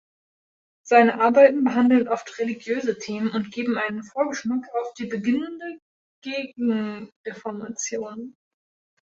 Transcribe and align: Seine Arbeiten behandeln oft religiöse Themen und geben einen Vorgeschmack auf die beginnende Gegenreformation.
Seine 0.81 1.19
Arbeiten 1.21 1.63
behandeln 1.63 2.07
oft 2.07 2.39
religiöse 2.39 2.97
Themen 2.97 3.29
und 3.29 3.51
geben 3.51 3.77
einen 3.77 4.01
Vorgeschmack 4.01 4.67
auf 4.73 4.95
die 4.95 5.05
beginnende 5.05 5.79
Gegenreformation. 6.23 8.35